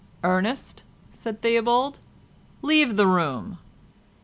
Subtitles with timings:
[0.23, 0.81] "Ernest,"
[1.11, 1.99] said Theobald,
[2.63, 3.59] "leave the room."